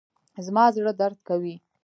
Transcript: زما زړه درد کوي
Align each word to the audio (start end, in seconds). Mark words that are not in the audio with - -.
زما 0.45 0.63
زړه 0.75 0.91
درد 1.01 1.17
کوي 1.27 1.55